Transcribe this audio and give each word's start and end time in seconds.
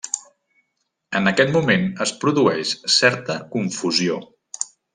En 1.19 1.31
aquest 1.31 1.53
moment 1.57 1.85
es 2.07 2.13
produeix 2.25 2.73
certa 2.97 3.37
confusió. 3.53 4.19